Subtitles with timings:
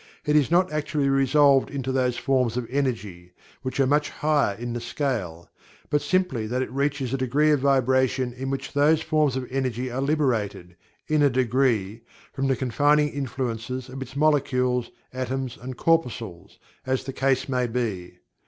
[0.25, 4.73] it is not actually "resolved" into those forms of energy (which are much higher in
[4.73, 5.47] the scale),
[5.91, 9.91] but simply that it reaches a degree of vibration in which those forms of energy
[9.91, 10.75] are liberated,
[11.07, 12.01] in a degree,
[12.33, 18.17] from the confining influences of its molecules, atoms and corpuscles, as the case may be.